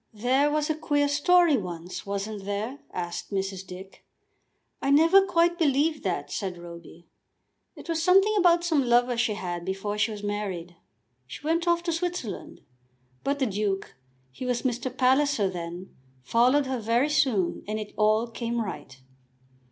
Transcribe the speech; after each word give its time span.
"There 0.13 0.49
was 0.49 0.67
a 0.67 0.73
queer 0.75 1.07
story 1.07 1.57
once, 1.57 2.07
wasn't 2.07 2.45
there?" 2.45 2.79
asked 2.91 3.29
Mrs. 3.31 3.63
Dick. 3.67 4.03
"I 4.81 4.89
never 4.89 5.27
quite 5.27 5.59
believed 5.59 6.01
that," 6.03 6.31
said 6.31 6.57
Roby. 6.57 7.05
"It 7.75 7.87
was 7.87 8.01
something 8.01 8.33
about 8.35 8.63
some 8.63 8.83
lover 8.83 9.15
she 9.15 9.35
had 9.35 9.63
before 9.63 9.99
she 9.99 10.09
was 10.09 10.23
married. 10.23 10.75
She 11.27 11.45
went 11.45 11.67
off 11.67 11.83
to 11.83 11.91
Switzerland. 11.93 12.61
But 13.23 13.37
the 13.37 13.45
Duke, 13.45 13.93
he 14.31 14.43
was 14.43 14.63
Mr. 14.63 14.89
Palliser 14.89 15.51
then, 15.51 15.95
followed 16.23 16.65
her 16.65 16.79
very 16.79 17.09
soon 17.11 17.63
and 17.67 17.79
it 17.79 17.93
all 17.95 18.25
came 18.27 18.59
right." 18.59 18.99